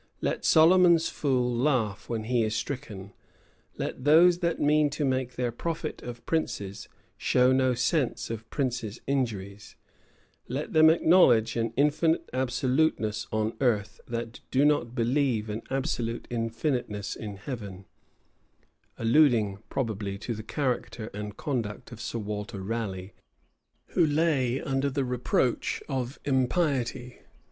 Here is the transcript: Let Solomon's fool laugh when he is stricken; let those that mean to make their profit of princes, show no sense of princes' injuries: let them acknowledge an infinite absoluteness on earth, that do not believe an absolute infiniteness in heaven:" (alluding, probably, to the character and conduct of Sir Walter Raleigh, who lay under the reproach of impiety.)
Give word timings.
Let 0.19 0.43
Solomon's 0.45 1.09
fool 1.09 1.55
laugh 1.55 2.09
when 2.09 2.23
he 2.23 2.41
is 2.41 2.55
stricken; 2.55 3.13
let 3.77 4.03
those 4.03 4.39
that 4.39 4.59
mean 4.59 4.89
to 4.89 5.05
make 5.05 5.35
their 5.35 5.51
profit 5.51 6.01
of 6.01 6.25
princes, 6.25 6.89
show 7.17 7.51
no 7.51 7.75
sense 7.75 8.31
of 8.31 8.49
princes' 8.49 8.99
injuries: 9.05 9.75
let 10.47 10.73
them 10.73 10.89
acknowledge 10.89 11.55
an 11.55 11.71
infinite 11.77 12.27
absoluteness 12.33 13.27
on 13.31 13.55
earth, 13.61 14.01
that 14.07 14.39
do 14.49 14.65
not 14.65 14.95
believe 14.95 15.51
an 15.51 15.61
absolute 15.69 16.25
infiniteness 16.31 17.15
in 17.15 17.37
heaven:" 17.37 17.85
(alluding, 18.97 19.59
probably, 19.69 20.17
to 20.17 20.33
the 20.33 20.41
character 20.41 21.11
and 21.13 21.37
conduct 21.37 21.91
of 21.91 22.01
Sir 22.01 22.17
Walter 22.17 22.63
Raleigh, 22.63 23.13
who 23.89 24.03
lay 24.03 24.59
under 24.59 24.89
the 24.89 25.05
reproach 25.05 25.79
of 25.87 26.17
impiety.) 26.25 27.19